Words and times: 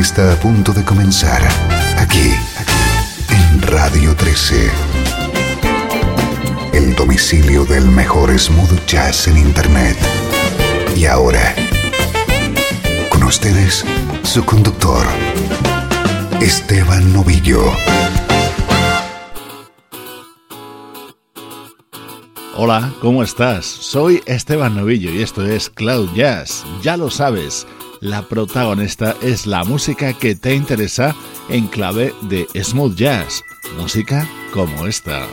Está 0.00 0.32
a 0.32 0.36
punto 0.36 0.72
de 0.72 0.84
comenzar 0.84 1.42
aquí, 1.98 2.32
en 3.28 3.62
Radio 3.62 4.16
13. 4.16 4.70
El 6.72 6.94
domicilio 6.94 7.64
del 7.64 7.86
mejor 7.86 8.36
smooth 8.38 8.86
jazz 8.86 9.28
en 9.28 9.36
Internet. 9.36 9.96
Y 10.96 11.04
ahora, 11.04 11.54
con 13.10 13.22
ustedes, 13.24 13.84
su 14.22 14.44
conductor, 14.44 15.06
Esteban 16.40 17.12
Novillo. 17.12 17.62
Hola, 22.54 22.92
¿cómo 23.00 23.22
estás? 23.22 23.64
Soy 23.66 24.22
Esteban 24.26 24.76
Novillo 24.76 25.10
y 25.10 25.22
esto 25.22 25.44
es 25.44 25.68
Cloud 25.68 26.10
Jazz. 26.14 26.64
Ya 26.82 26.96
lo 26.96 27.10
sabes, 27.10 27.66
la 28.02 28.22
protagonista 28.22 29.16
es 29.22 29.46
la 29.46 29.62
música 29.62 30.12
que 30.12 30.34
te 30.34 30.54
interesa 30.54 31.14
en 31.48 31.68
clave 31.68 32.12
de 32.22 32.48
smooth 32.60 32.96
jazz, 32.96 33.44
música 33.78 34.28
como 34.52 34.88
esta. 34.88 35.28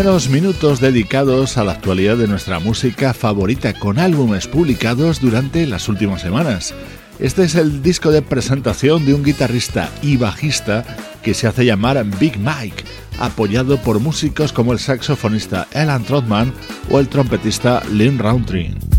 Primeros 0.00 0.30
minutos 0.30 0.80
dedicados 0.80 1.58
a 1.58 1.64
la 1.64 1.72
actualidad 1.72 2.16
de 2.16 2.26
nuestra 2.26 2.58
música 2.58 3.12
favorita 3.12 3.74
con 3.74 3.98
álbumes 3.98 4.46
publicados 4.46 5.20
durante 5.20 5.66
las 5.66 5.90
últimas 5.90 6.22
semanas. 6.22 6.74
Este 7.18 7.44
es 7.44 7.54
el 7.54 7.82
disco 7.82 8.10
de 8.10 8.22
presentación 8.22 9.04
de 9.04 9.12
un 9.12 9.22
guitarrista 9.22 9.90
y 10.00 10.16
bajista 10.16 10.86
que 11.22 11.34
se 11.34 11.48
hace 11.48 11.66
llamar 11.66 12.02
Big 12.18 12.38
Mike, 12.38 12.82
apoyado 13.18 13.76
por 13.76 14.00
músicos 14.00 14.54
como 14.54 14.72
el 14.72 14.78
saxofonista 14.78 15.68
Alan 15.74 16.02
Trotman 16.04 16.54
o 16.90 16.98
el 16.98 17.08
trompetista 17.08 17.82
Lynn 17.92 18.18
Roundtree. 18.18 18.89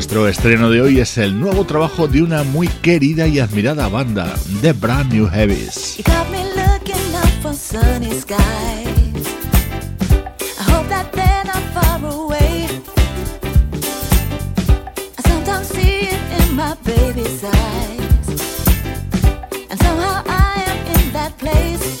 Nuestro 0.00 0.28
estreno 0.28 0.70
de 0.70 0.80
hoy 0.80 0.98
es 0.98 1.18
el 1.18 1.38
nuevo 1.38 1.66
trabajo 1.66 2.08
de 2.08 2.22
una 2.22 2.42
muy 2.42 2.68
querida 2.68 3.26
y 3.26 3.38
admirada 3.38 3.86
banda, 3.88 4.34
The 4.62 4.72
Brand 4.72 5.12
New 5.12 5.28
Heavies. 5.28 5.98
baby's 21.42 21.99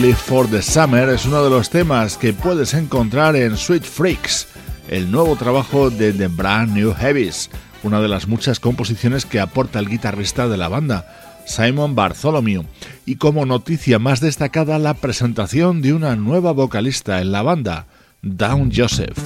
place. 0.00 0.28
for 0.28 0.48
the 0.48 0.60
Summer 0.60 1.08
es 1.08 1.24
uno 1.26 1.42
de 1.42 1.50
los 1.50 1.70
temas 1.70 2.18
que 2.18 2.32
puedes 2.32 2.74
encontrar 2.74 3.34
en 3.34 3.56
Sweet 3.56 3.82
Freaks, 3.82 4.46
el 4.88 5.10
nuevo 5.10 5.36
trabajo 5.36 5.90
de 5.90 6.12
The 6.12 6.28
Brand 6.28 6.74
New 6.74 6.94
Heavies, 6.94 7.50
una 7.82 8.00
de 8.00 8.08
las 8.08 8.28
muchas 8.28 8.60
composiciones 8.60 9.24
que 9.24 9.40
aporta 9.40 9.78
el 9.78 9.88
guitarrista 9.88 10.48
de 10.48 10.56
la 10.56 10.68
banda, 10.68 11.40
Simon 11.46 11.94
Bartholomew. 11.94 12.64
Y 13.06 13.16
como 13.16 13.46
noticia 13.46 13.98
más 13.98 14.20
destacada, 14.20 14.78
la 14.78 14.94
presentación 14.94 15.80
de 15.80 15.94
una 15.94 16.14
nueva 16.16 16.52
vocalista 16.52 17.20
en 17.20 17.32
la 17.32 17.42
banda, 17.42 17.86
Dawn 18.22 18.70
Joseph. 18.74 19.18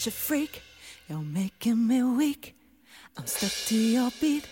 such 0.00 0.06
a 0.06 0.16
freak. 0.16 0.62
You're 1.10 1.18
making 1.18 1.86
me 1.86 2.02
weak. 2.02 2.56
I'm 3.18 3.26
stuck 3.26 3.52
to 3.68 3.76
your 3.76 4.10
beat. 4.18 4.48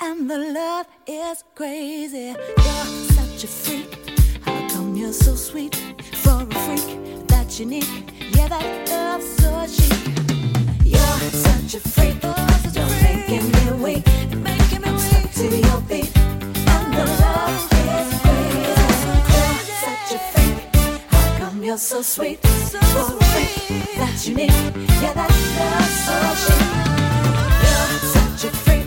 And 0.00 0.30
the 0.30 0.38
love 0.38 0.86
is 1.08 1.42
crazy. 1.56 2.36
You're 2.36 2.86
such 3.18 3.42
a 3.42 3.48
freak. 3.48 3.90
How 4.44 4.68
come 4.68 4.94
you're 4.94 5.12
so 5.12 5.34
sweet? 5.34 5.74
For 6.22 6.42
a 6.42 6.54
freak 6.66 7.26
that's 7.26 7.58
unique. 7.58 8.12
Yeah, 8.30 8.46
that 8.46 8.88
love's 8.90 9.26
so 9.42 9.66
chic. 9.66 10.06
You're 10.84 11.18
such 11.48 11.74
a 11.74 11.80
freak. 11.80 12.22
You're 12.22 12.94
making 13.02 13.50
me 13.50 13.64
weak. 13.82 14.04
I'm 14.86 14.98
stuck 14.98 15.32
to 15.32 15.46
your 15.66 15.80
beat. 15.90 16.16
And 16.74 16.94
the 16.94 17.06
love 17.22 17.58
is 17.58 18.10
crazy. 18.22 18.70
You're 19.34 19.66
such 19.82 20.10
a 20.14 20.20
freak. 20.30 20.56
How 21.10 21.38
come 21.38 21.64
you're 21.64 21.76
so 21.76 22.02
sweet? 22.02 22.38
That 23.32 24.26
you 24.26 24.34
need, 24.34 24.50
Yeah, 25.00 25.14
that's 25.14 25.56
love 25.58 25.88
so 26.04 26.16
cheap. 26.44 26.68
You're 27.62 27.98
such 28.12 28.44
a 28.44 28.56
freak. 28.56 28.81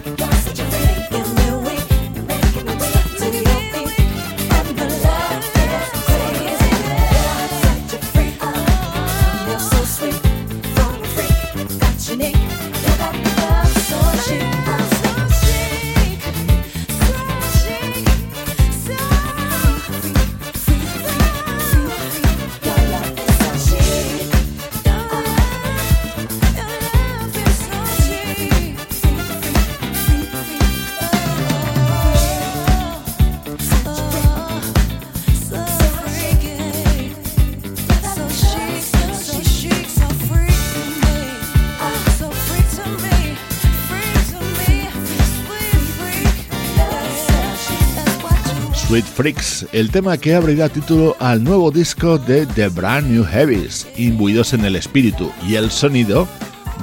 Freaks, 49.04 49.68
el 49.74 49.92
tema 49.92 50.18
que 50.18 50.36
abrirá 50.36 50.70
título 50.70 51.18
al 51.20 51.44
nuevo 51.44 51.70
disco 51.70 52.18
de 52.18 52.46
The 52.46 52.70
Brand 52.70 53.08
New 53.08 53.26
Heavies, 53.26 53.88
imbuidos 53.98 54.54
en 54.54 54.64
el 54.64 54.78
espíritu 54.78 55.32
y 55.46 55.56
el 55.56 55.70
sonido 55.70 56.28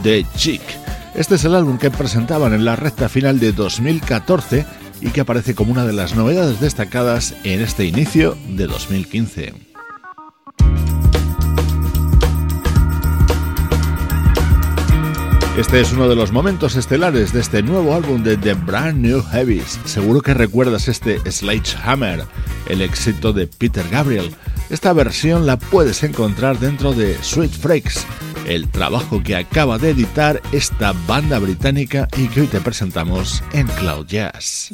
de 0.03 0.27
Chic. 0.37 0.61
Este 1.15 1.37
es 1.37 1.45
el 1.45 1.55
álbum 1.55 1.79
que 1.79 1.91
presentaban 1.91 2.53
en 2.53 2.65
la 2.67 2.77
recta 2.77 3.09
final 3.09 3.41
de 3.41 3.53
2014 3.53 4.67
y 5.01 5.09
que 5.09 5.23
aparece 5.23 5.55
como 5.55 5.73
una 5.73 5.87
de 5.87 5.95
las 5.95 6.15
novedades 6.15 6.61
destacadas 6.61 7.35
en 7.45 7.63
este 7.63 7.87
inicio 7.87 8.37
de 8.49 8.67
2015. 8.67 9.73
Este 15.57 15.83
es 15.83 15.93
uno 15.93 16.09
de 16.09 16.17
los 16.17 16.33
momentos 16.33 16.77
estelares 16.77 17.35
de 17.35 17.41
este 17.41 17.63
nuevo 17.63 17.95
álbum 17.95 18.23
de 18.23 18.39
The 18.39 18.55
Brand 18.55 18.99
New 19.05 19.23
Heavies. 19.23 19.79
Seguro 19.85 20.23
que 20.23 20.33
recuerdas 20.33 20.89
este 20.89 21.21
Sledgehammer, 21.31 22.25
el 22.71 22.81
éxito 22.81 23.35
de 23.35 23.47
Peter 23.47 23.87
Gabriel. 23.91 24.35
Esta 24.71 24.95
versión 24.95 25.45
la 25.45 25.59
puedes 25.59 26.05
encontrar 26.05 26.59
dentro 26.59 26.95
de 26.95 27.23
Sweet 27.23 27.53
Freaks, 27.53 28.07
el 28.47 28.71
trabajo 28.71 29.23
que 29.23 29.37
acaba 29.37 29.77
de 29.77 29.91
editar 29.91 30.41
esta 30.53 30.95
banda 31.07 31.39
británica 31.39 32.09
y 32.17 32.29
que 32.29 32.41
hoy 32.41 32.47
te 32.47 32.61
presentamos 32.63 33.45
en 33.53 33.67
Cloud 33.67 34.07
Jazz. 34.07 34.69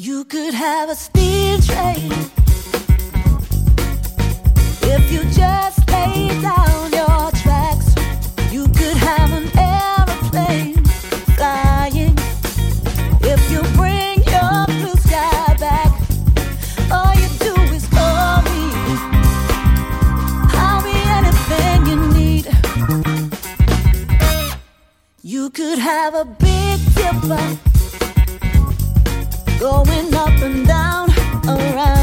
should 25.68 25.78
have 25.78 26.14
a 26.14 26.24
big 26.24 26.80
dipper 26.94 27.58
going 29.60 30.14
up 30.14 30.30
and 30.40 30.66
down 30.66 31.10
around. 31.46 31.97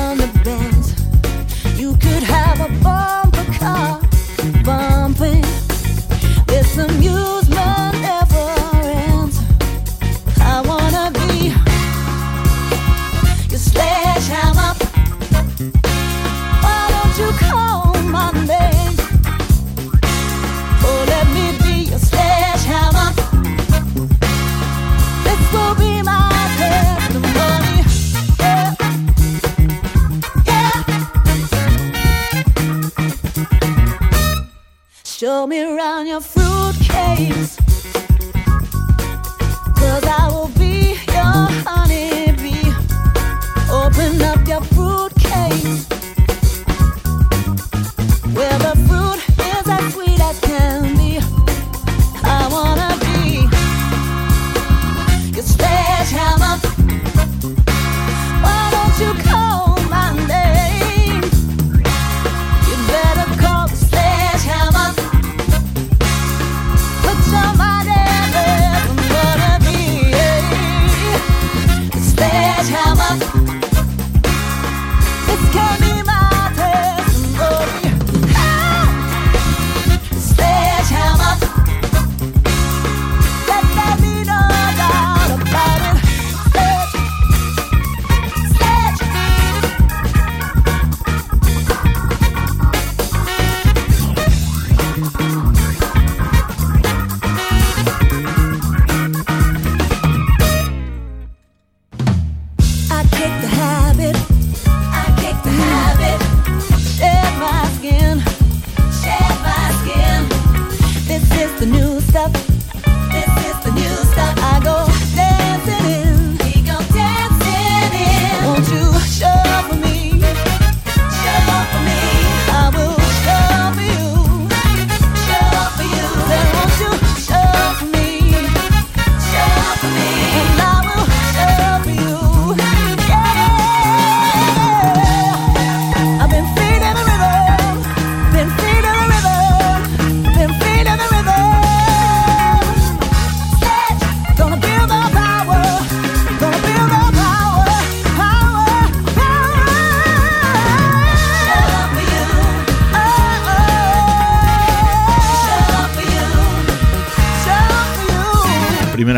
leaves. 37.29 37.54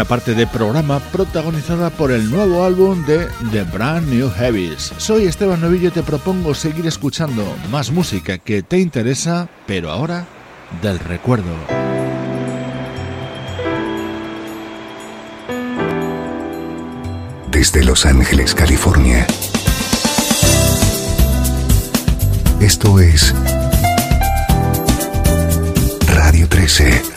parte 0.08 0.34
de 0.34 0.48
programa 0.48 1.00
protagonizada 1.00 1.90
por 1.90 2.12
el 2.12 2.30
nuevo 2.32 2.64
álbum 2.64 3.06
de 3.06 3.28
The 3.52 3.64
Brand 3.64 4.08
New 4.08 4.30
Heavies. 4.30 4.94
Soy 4.98 5.26
Esteban 5.26 5.62
Novillo 5.62 5.90
y 5.90 5.92
te 5.92 6.04
propongo 6.04 6.54
seguir 6.54 6.88
escuchando 6.88 7.44
más 7.72 7.92
música 7.92 8.38
que 8.38 8.64
te 8.64 8.80
interesa, 8.80 9.50
pero 9.66 9.92
ahora 9.92 10.26
del 10.82 11.00
recuerdo. 11.00 11.54
desde 17.58 17.84
Los 17.84 18.06
Ángeles, 18.06 18.54
California. 18.54 19.26
Esto 22.62 23.00
es 23.00 23.34
Radio 26.06 26.48
13. 26.48 27.17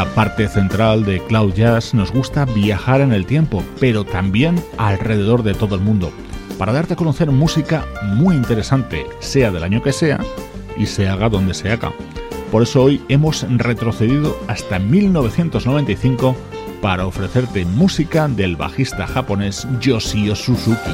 Esta 0.00 0.14
parte 0.14 0.48
central 0.48 1.04
de 1.04 1.20
Cloud 1.26 1.52
Jazz 1.52 1.92
nos 1.92 2.10
gusta 2.10 2.46
viajar 2.46 3.02
en 3.02 3.12
el 3.12 3.26
tiempo, 3.26 3.62
pero 3.80 4.02
también 4.02 4.58
alrededor 4.78 5.42
de 5.42 5.52
todo 5.52 5.74
el 5.74 5.82
mundo, 5.82 6.10
para 6.56 6.72
darte 6.72 6.94
a 6.94 6.96
conocer 6.96 7.30
música 7.30 7.84
muy 8.14 8.34
interesante, 8.34 9.04
sea 9.18 9.50
del 9.50 9.62
año 9.62 9.82
que 9.82 9.92
sea 9.92 10.18
y 10.74 10.86
se 10.86 11.06
haga 11.06 11.28
donde 11.28 11.52
se 11.52 11.70
haga. 11.70 11.92
Por 12.50 12.62
eso 12.62 12.82
hoy 12.82 13.02
hemos 13.10 13.44
retrocedido 13.58 14.40
hasta 14.48 14.78
1995 14.78 16.34
para 16.80 17.04
ofrecerte 17.04 17.66
música 17.66 18.26
del 18.26 18.56
bajista 18.56 19.06
japonés 19.06 19.68
Yoshio 19.80 20.34
Suzuki. 20.34 20.92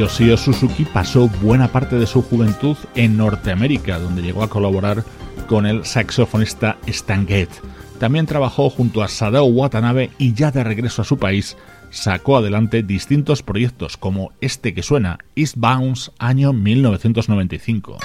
Yoshio 0.00 0.38
Suzuki 0.38 0.86
pasó 0.86 1.28
buena 1.42 1.68
parte 1.68 1.96
de 1.96 2.06
su 2.06 2.22
juventud 2.22 2.74
en 2.94 3.18
Norteamérica, 3.18 3.98
donde 3.98 4.22
llegó 4.22 4.42
a 4.42 4.48
colaborar 4.48 5.04
con 5.46 5.66
el 5.66 5.84
saxofonista 5.84 6.78
Stan 6.86 7.28
Getz. 7.28 7.60
También 7.98 8.24
trabajó 8.24 8.70
junto 8.70 9.02
a 9.02 9.08
Sadao 9.08 9.44
Watanabe 9.44 10.08
y 10.16 10.32
ya 10.32 10.52
de 10.52 10.64
regreso 10.64 11.02
a 11.02 11.04
su 11.04 11.18
país 11.18 11.58
sacó 11.90 12.38
adelante 12.38 12.82
distintos 12.82 13.42
proyectos 13.42 13.98
como 13.98 14.32
este 14.40 14.72
que 14.72 14.82
suena, 14.82 15.18
East 15.36 15.56
Bounce, 15.58 16.12
año 16.18 16.54
1995. 16.54 17.98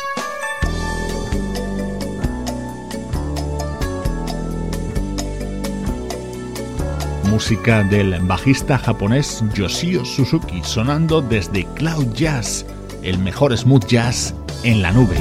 Música 7.35 7.83
del 7.83 8.17
bajista 8.21 8.77
japonés 8.77 9.43
Yoshio 9.53 10.05
Suzuki 10.05 10.61
sonando 10.63 11.21
desde 11.21 11.65
Cloud 11.75 12.13
Jazz, 12.13 12.65
el 13.03 13.19
mejor 13.19 13.57
smooth 13.57 13.85
jazz 13.87 14.33
en 14.63 14.81
la 14.81 14.93
nube. 14.93 15.17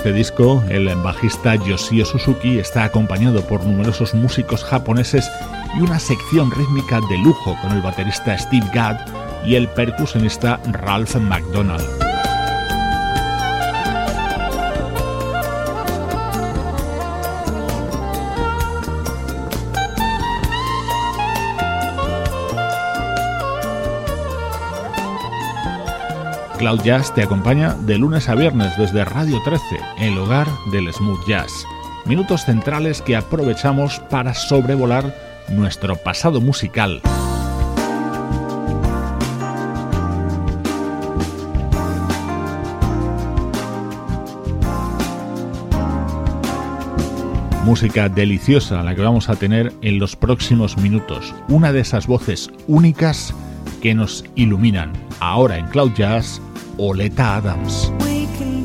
Este 0.00 0.14
disco, 0.14 0.64
el 0.70 0.88
bajista 1.02 1.56
Yoshio 1.56 2.06
Suzuki 2.06 2.58
está 2.58 2.84
acompañado 2.84 3.42
por 3.42 3.62
numerosos 3.62 4.14
músicos 4.14 4.64
japoneses 4.64 5.30
y 5.76 5.82
una 5.82 5.98
sección 5.98 6.50
rítmica 6.50 7.00
de 7.10 7.18
lujo 7.18 7.54
con 7.60 7.72
el 7.72 7.82
baterista 7.82 8.38
Steve 8.38 8.64
Gadd 8.72 8.96
y 9.44 9.56
el 9.56 9.68
percusionista 9.68 10.58
Ralph 10.72 11.16
McDonald. 11.16 11.99
Cloud 26.60 26.82
Jazz 26.82 27.14
te 27.14 27.22
acompaña 27.22 27.72
de 27.72 27.96
lunes 27.96 28.28
a 28.28 28.34
viernes 28.34 28.76
desde 28.76 29.02
Radio 29.06 29.40
13, 29.42 29.62
el 29.96 30.18
hogar 30.18 30.46
del 30.70 30.92
smooth 30.92 31.26
jazz. 31.26 31.50
Minutos 32.04 32.44
centrales 32.44 33.00
que 33.00 33.16
aprovechamos 33.16 33.98
para 34.10 34.34
sobrevolar 34.34 35.16
nuestro 35.48 35.96
pasado 35.96 36.38
musical. 36.42 37.00
Música 47.64 48.10
deliciosa 48.10 48.82
la 48.82 48.94
que 48.94 49.00
vamos 49.00 49.30
a 49.30 49.36
tener 49.36 49.72
en 49.80 49.98
los 49.98 50.14
próximos 50.14 50.76
minutos. 50.76 51.34
Una 51.48 51.72
de 51.72 51.80
esas 51.80 52.06
voces 52.06 52.50
únicas 52.66 53.34
que 53.80 53.94
nos 53.94 54.26
iluminan. 54.34 54.92
Ahora 55.20 55.56
en 55.56 55.66
Cloud 55.68 55.92
Jazz 55.94 56.42
Oleta 56.78 57.22
Adams. 57.22 57.90
We 58.00 58.26
can 58.38 58.64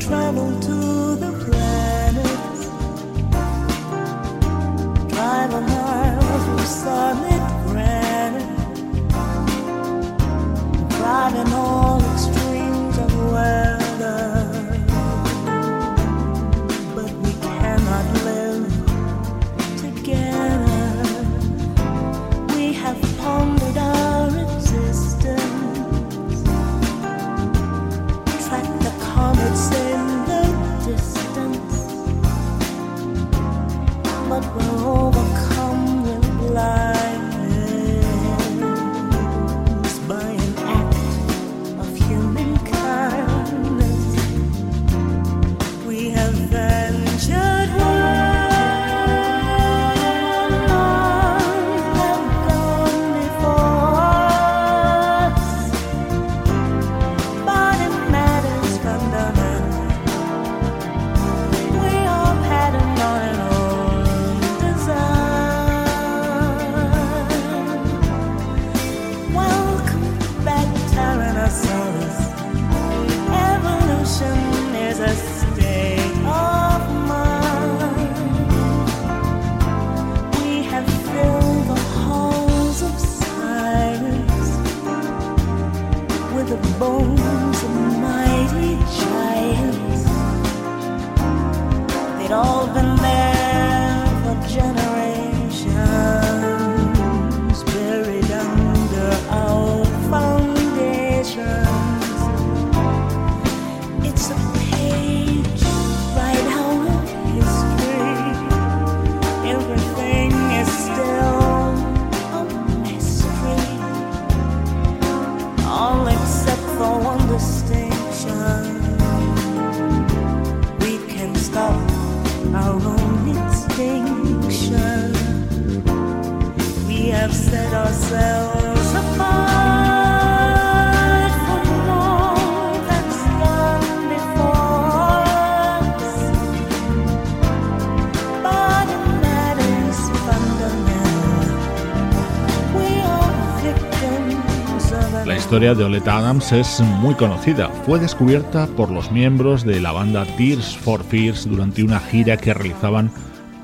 historia 145.56 145.74
de 145.74 145.86
Oleta 145.86 146.18
Adams 146.18 146.52
es 146.52 146.82
muy 146.82 147.16
conocida. 147.16 147.70
Fue 147.86 147.98
descubierta 147.98 148.68
por 148.68 148.92
los 148.92 149.10
miembros 149.10 149.64
de 149.64 149.80
la 149.80 149.94
banda 149.94 150.26
Tears 150.36 150.76
for 150.76 151.02
Fears 151.02 151.48
durante 151.48 151.82
una 151.82 152.02
gira 152.02 152.36
que 152.36 152.54
realizaban 152.54 153.10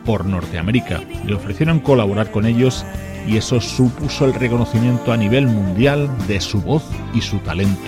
por 0.06 0.24
Norteamérica. 0.24 1.02
Le 1.26 1.34
ofrecieron 1.34 1.82
colaborar 1.82 2.32
con 2.32 2.46
ellos 2.46 2.86
y 3.28 3.36
eso 3.36 3.60
supuso 3.60 4.24
el 4.24 4.34
reconocimiento 4.34 5.12
a 5.12 5.18
nivel 5.18 5.48
mundial 5.48 6.10
de 6.30 6.40
su 6.40 6.62
voz 6.62 6.84
y 7.14 7.20
su 7.20 7.40
talento. 7.40 7.82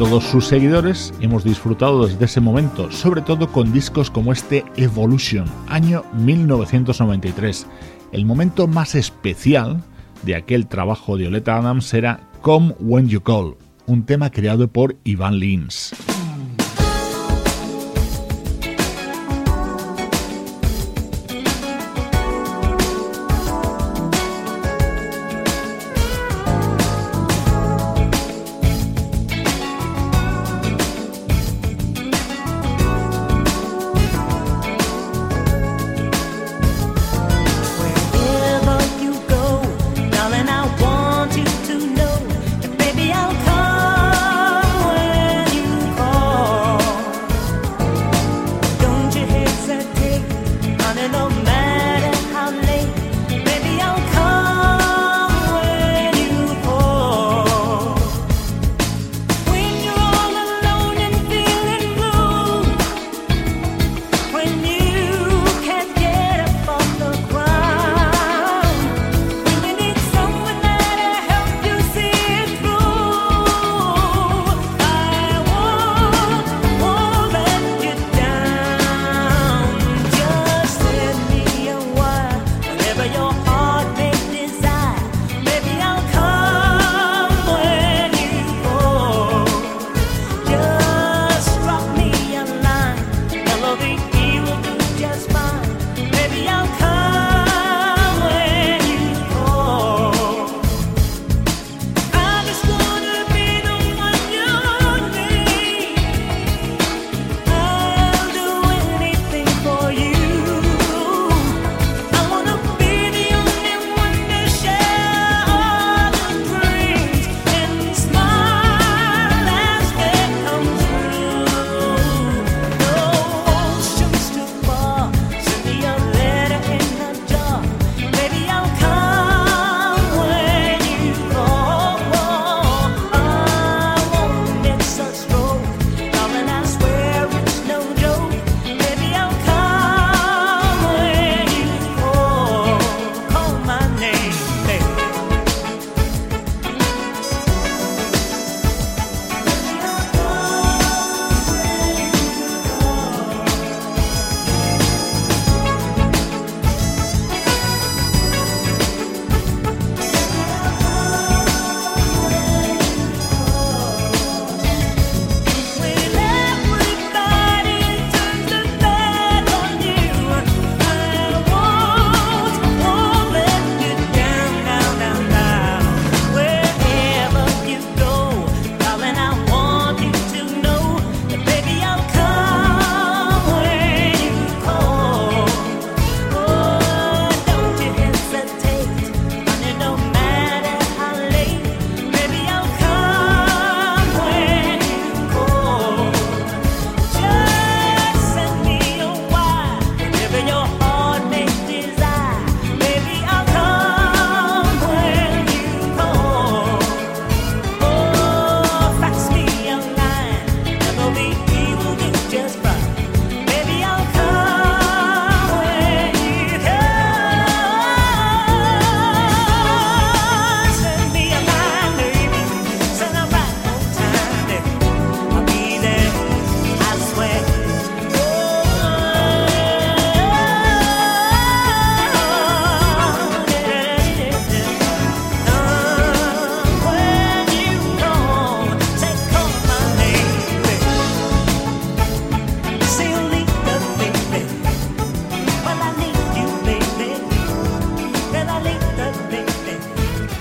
Todos 0.00 0.24
sus 0.24 0.46
seguidores 0.46 1.12
hemos 1.20 1.44
disfrutado 1.44 2.06
desde 2.06 2.24
ese 2.24 2.40
momento, 2.40 2.90
sobre 2.90 3.20
todo 3.20 3.52
con 3.52 3.70
discos 3.70 4.10
como 4.10 4.32
este 4.32 4.64
Evolution, 4.76 5.44
año 5.68 6.04
1993. 6.14 7.66
El 8.10 8.24
momento 8.24 8.66
más 8.66 8.94
especial 8.94 9.84
de 10.22 10.36
aquel 10.36 10.68
trabajo 10.68 11.18
de 11.18 11.26
Oleta 11.26 11.58
Adams 11.58 11.92
era 11.92 12.30
Come 12.40 12.74
When 12.80 13.08
You 13.08 13.20
Call, 13.20 13.58
un 13.84 14.06
tema 14.06 14.30
creado 14.30 14.68
por 14.68 14.96
Ivan 15.04 15.38
Lins. 15.38 15.92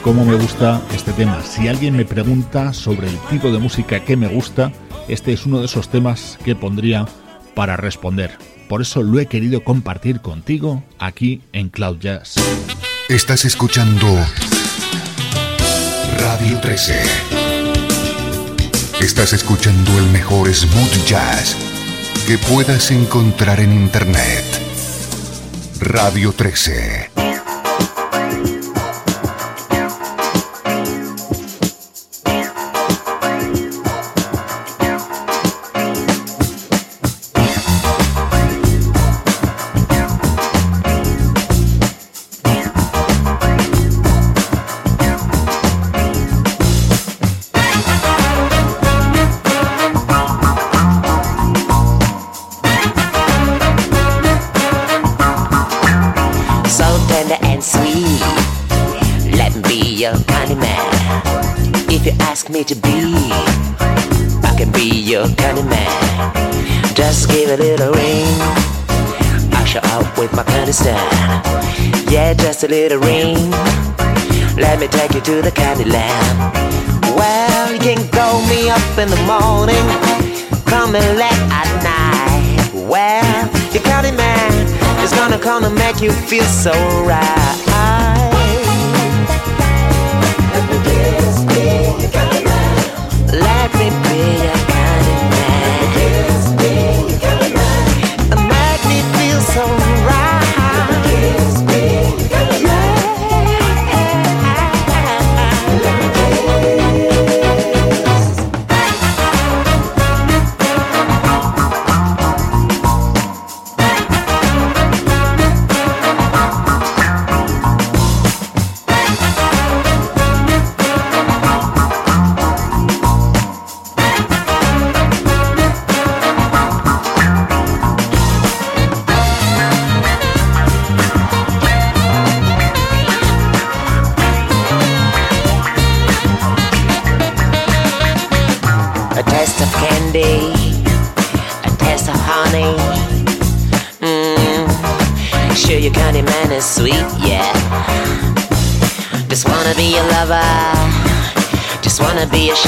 Cómo 0.01 0.25
me 0.25 0.35
gusta 0.35 0.81
este 0.93 1.13
tema. 1.13 1.41
Si 1.43 1.67
alguien 1.67 1.95
me 1.95 2.05
pregunta 2.05 2.73
sobre 2.73 3.07
el 3.07 3.17
tipo 3.29 3.51
de 3.51 3.59
música 3.59 4.03
que 4.03 4.17
me 4.17 4.27
gusta, 4.27 4.71
este 5.07 5.33
es 5.33 5.45
uno 5.45 5.59
de 5.59 5.65
esos 5.65 5.89
temas 5.89 6.37
que 6.43 6.55
pondría 6.55 7.05
para 7.55 7.77
responder. 7.77 8.37
Por 8.67 8.81
eso 8.81 9.01
lo 9.03 9.19
he 9.19 9.25
querido 9.25 9.63
compartir 9.63 10.21
contigo 10.21 10.83
aquí 10.99 11.41
en 11.53 11.69
Cloud 11.69 11.99
Jazz. 11.99 12.35
Estás 13.09 13.45
escuchando 13.45 14.07
Radio 16.19 16.59
13. 16.59 17.01
Estás 19.01 19.33
escuchando 19.33 19.97
el 19.97 20.05
mejor 20.11 20.53
smooth 20.53 21.05
jazz 21.07 21.55
que 22.27 22.37
puedas 22.37 22.91
encontrar 22.91 23.59
en 23.59 23.73
Internet. 23.73 24.45
Radio 25.81 26.31
13. 26.33 27.18
just 72.59 72.71
a 72.71 72.75
little 72.75 72.99
ring. 72.99 73.51
Let 74.57 74.79
me 74.79 74.87
take 74.87 75.13
you 75.13 75.21
to 75.21 75.41
the 75.41 75.51
candy 75.51 75.85
land. 75.85 76.53
Well, 77.15 77.71
you 77.71 77.79
can 77.79 77.97
call 78.09 78.41
me 78.47 78.69
up 78.69 78.97
in 78.97 79.09
the 79.09 79.21
morning, 79.23 79.85
come 80.65 80.95
and 80.95 81.17
late 81.17 81.43
at 81.51 81.69
night. 81.83 82.73
Well, 82.73 83.49
your 83.71 83.83
candy 83.83 84.11
man 84.11 84.51
is 85.03 85.11
gonna 85.11 85.39
come 85.39 85.63
and 85.63 85.75
make 85.75 86.01
you 86.01 86.11
feel 86.11 86.43
so 86.43 86.71
right. 87.05 87.55
Let 90.53 90.63
me 90.69 90.77
be 90.83 90.95
your 90.99 92.11
candy 92.11 92.43
man. 92.43 93.39
Let 93.39 93.73
me 93.75 93.89
be 94.09 94.43
your. 94.43 94.58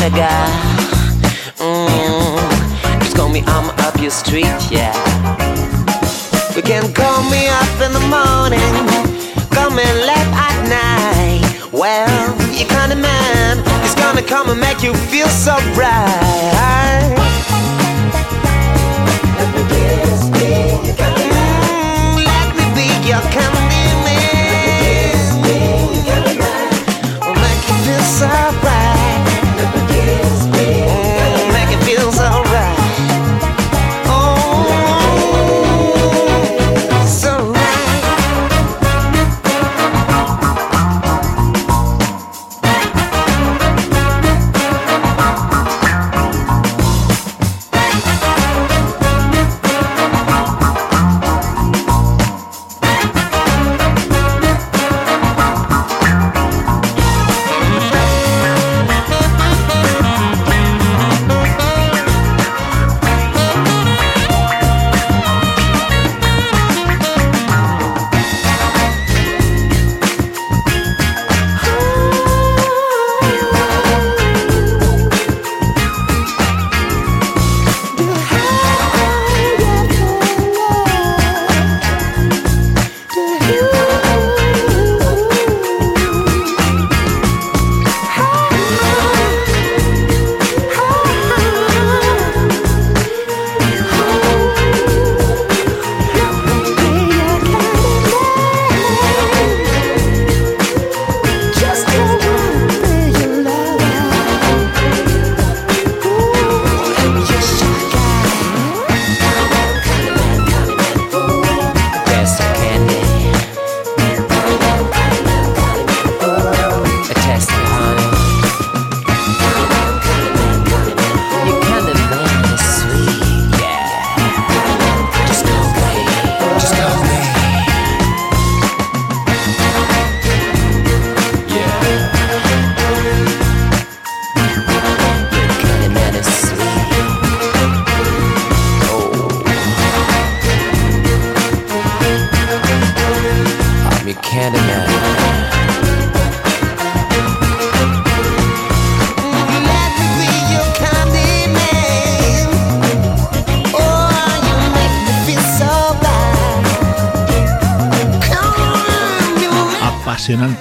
nigga. 0.01 0.33
Mm. 1.61 2.99
Just 3.01 3.15
call 3.15 3.29
me, 3.29 3.43
I'm 3.45 3.69
up 3.85 4.01
your 4.01 4.09
street, 4.09 4.57
yeah. 4.71 4.93
You 6.55 6.63
can 6.63 6.91
call 6.93 7.21
me 7.29 7.47
up 7.61 7.73
in 7.85 7.93
the 7.93 8.05
morning, 8.09 8.73
call 9.53 9.69
me 9.69 9.85
late 10.09 10.31
at 10.47 10.57
night. 10.65 11.45
Well, 11.71 12.09
you 12.51 12.65
kind 12.65 12.91
of 12.91 12.99
man 12.99 13.59
is 13.85 13.93
gonna 13.93 14.23
come 14.23 14.49
and 14.49 14.59
make 14.59 14.81
you 14.81 14.93
feel 15.11 15.27
so 15.27 15.53
right. 15.77 16.30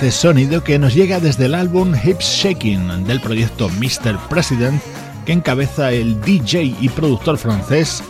Apasionante 0.01 0.11
sonido 0.11 0.65
que 0.65 0.79
nos 0.79 0.95
llega 0.95 1.21
desde 1.21 1.45
el 1.45 1.55
álbum 1.55 1.95
Hips 1.95 2.25
Shaking 2.25 3.05
del 3.05 3.21
proyecto 3.21 3.69
Mr. 3.69 4.19
President 4.31 4.81
que 5.27 5.33
encabeza 5.33 5.93
el 5.93 6.19
DJ 6.23 6.75
y 6.81 6.89
productor 6.89 7.37
francés 7.37 8.03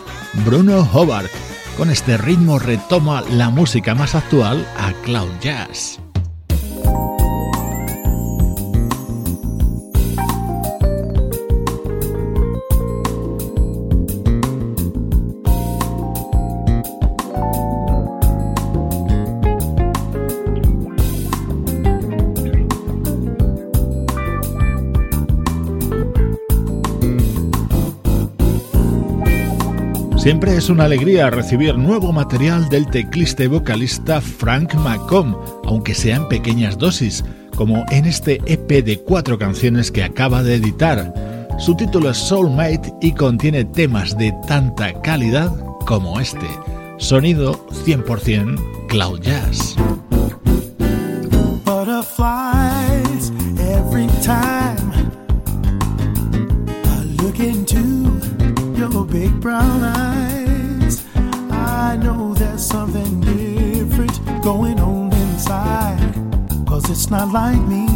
Bruno 0.45 0.87
Hobart. 0.93 1.29
Con 1.77 1.89
este 1.89 2.17
ritmo 2.17 2.59
retoma 2.59 3.21
la 3.31 3.49
música 3.49 3.93
más 3.93 4.15
actual 4.15 4.65
a 4.77 4.93
Cloud 5.03 5.31
Jazz. 5.41 6.00
Siempre 30.21 30.55
es 30.55 30.69
una 30.69 30.83
alegría 30.83 31.31
recibir 31.31 31.75
nuevo 31.75 32.13
material 32.13 32.69
del 32.69 32.85
teclista 32.85 33.43
y 33.43 33.47
vocalista 33.47 34.21
Frank 34.21 34.75
McComb, 34.75 35.35
aunque 35.65 35.95
sea 35.95 36.17
en 36.17 36.27
pequeñas 36.27 36.77
dosis, 36.77 37.25
como 37.55 37.83
en 37.89 38.05
este 38.05 38.39
EP 38.45 38.85
de 38.85 38.99
cuatro 38.99 39.39
canciones 39.39 39.89
que 39.89 40.03
acaba 40.03 40.43
de 40.43 40.57
editar. 40.57 41.11
Su 41.57 41.75
título 41.75 42.11
es 42.11 42.17
Soulmate 42.17 42.93
y 43.01 43.13
contiene 43.13 43.65
temas 43.65 44.15
de 44.15 44.31
tanta 44.47 44.93
calidad 45.01 45.51
como 45.87 46.19
este. 46.19 46.47
Sonido 46.99 47.67
100% 47.83 48.87
Cloud 48.89 49.21
Jazz. 49.21 49.75
Big 59.11 59.41
brown 59.41 59.83
eyes. 59.83 61.05
I 61.51 61.97
know 61.97 62.33
there's 62.33 62.65
something 62.65 63.19
different 63.19 64.17
going 64.41 64.79
on 64.79 65.11
inside. 65.11 66.15
Cause 66.65 66.89
it's 66.89 67.09
not 67.09 67.27
like 67.27 67.59
me 67.67 67.87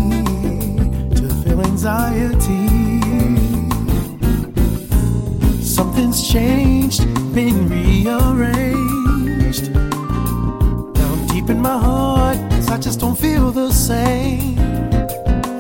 to 1.15 1.29
feel 1.41 1.61
anxiety. 1.61 2.67
Something's 5.63 6.29
changed, 6.29 7.05
been 7.33 7.69
rearranged. 7.69 9.73
Down 10.93 11.27
deep 11.27 11.49
in 11.49 11.61
my 11.61 11.77
heart, 11.77 12.37
I 12.69 12.77
just 12.77 12.99
don't 12.99 13.17
feel 13.17 13.51
the 13.51 13.71
same. 13.71 14.59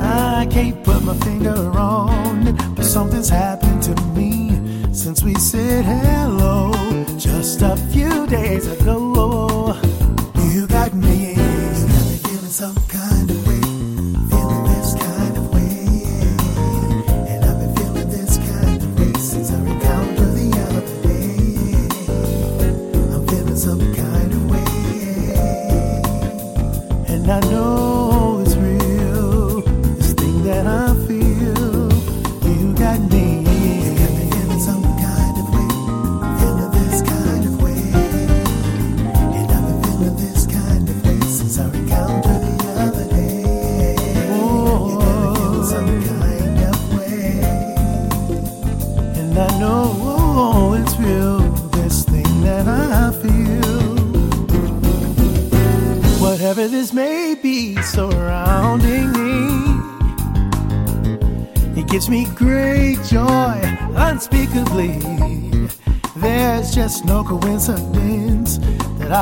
I 0.01 0.45
can't 0.51 0.83
put 0.83 1.01
my 1.03 1.15
finger 1.19 1.71
on 1.79 2.47
it, 2.47 2.55
but 2.75 2.83
something's 2.83 3.29
happened 3.29 3.83
to 3.83 3.95
me 4.17 4.54
since 4.95 5.23
we 5.23 5.35
said 5.35 5.83
hello 5.83 6.71
just 7.17 7.61
a 7.61 7.75
few 7.91 8.25
days 8.27 8.65
ago. 8.67 9.54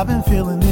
I've 0.04 0.08
been 0.08 0.24
feeling 0.24 0.63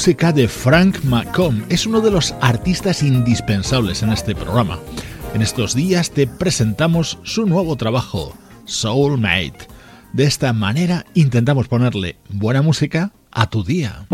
música 0.00 0.32
de 0.32 0.48
Frank 0.48 1.04
McComb. 1.04 1.62
Es 1.68 1.84
uno 1.84 2.00
de 2.00 2.10
los 2.10 2.34
artistas 2.40 3.02
indispensables 3.02 4.02
en 4.02 4.08
este 4.12 4.34
programa. 4.34 4.78
En 5.34 5.42
estos 5.42 5.74
días 5.74 6.10
te 6.10 6.26
presentamos 6.26 7.18
su 7.22 7.44
nuevo 7.44 7.76
trabajo, 7.76 8.34
Soulmate. 8.64 9.68
De 10.14 10.24
esta 10.24 10.54
manera 10.54 11.04
intentamos 11.12 11.68
ponerle 11.68 12.16
buena 12.30 12.62
música 12.62 13.12
a 13.30 13.50
tu 13.50 13.62
día. 13.62 14.06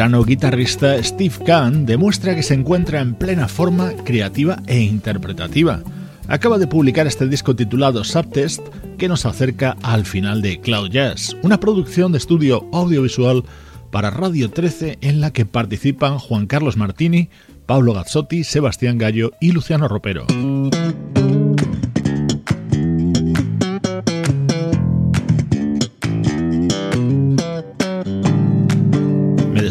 Veterano 0.00 0.24
guitarrista 0.24 1.02
Steve 1.02 1.34
Kahn 1.44 1.84
demuestra 1.84 2.34
que 2.34 2.42
se 2.42 2.54
encuentra 2.54 3.02
en 3.02 3.14
plena 3.14 3.48
forma 3.48 3.92
creativa 4.02 4.56
e 4.66 4.80
interpretativa. 4.80 5.82
Acaba 6.26 6.56
de 6.56 6.66
publicar 6.66 7.06
este 7.06 7.28
disco 7.28 7.54
titulado 7.54 8.02
Subtest 8.02 8.66
que 8.96 9.08
nos 9.08 9.26
acerca 9.26 9.76
al 9.82 10.06
final 10.06 10.40
de 10.40 10.58
Cloud 10.58 10.88
Jazz, 10.88 11.36
una 11.42 11.60
producción 11.60 12.12
de 12.12 12.18
estudio 12.18 12.66
audiovisual 12.72 13.44
para 13.90 14.08
Radio 14.08 14.50
13 14.50 14.96
en 15.02 15.20
la 15.20 15.34
que 15.34 15.44
participan 15.44 16.18
Juan 16.18 16.46
Carlos 16.46 16.78
Martini, 16.78 17.28
Pablo 17.66 17.92
Gazzotti, 17.92 18.42
Sebastián 18.42 18.96
Gallo 18.96 19.32
y 19.38 19.52
Luciano 19.52 19.86
Ropero. 19.86 20.24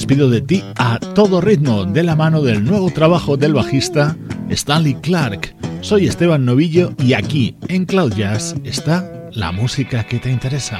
Despido 0.09 0.31
de 0.31 0.41
ti 0.41 0.63
a 0.75 0.97
todo 0.99 1.39
ritmo 1.39 1.85
de 1.85 2.01
la 2.01 2.15
mano 2.15 2.41
del 2.41 2.65
nuevo 2.65 2.89
trabajo 2.89 3.37
del 3.37 3.53
bajista 3.53 4.17
Stanley 4.49 4.95
Clark. 4.95 5.53
Soy 5.81 6.07
Esteban 6.07 6.45
Novillo 6.45 6.93
y 6.97 7.13
aquí 7.13 7.55
en 7.67 7.85
Cloud 7.85 8.15
Jazz 8.15 8.55
está 8.63 9.29
la 9.33 9.51
música 9.51 10.07
que 10.07 10.17
te 10.17 10.31
interesa. 10.31 10.79